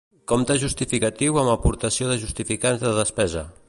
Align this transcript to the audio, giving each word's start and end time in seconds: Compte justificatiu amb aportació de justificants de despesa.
Compte 0.29 0.55
justificatiu 0.63 1.37
amb 1.43 1.53
aportació 1.53 2.11
de 2.13 2.19
justificants 2.27 2.87
de 2.89 2.99
despesa. 3.03 3.51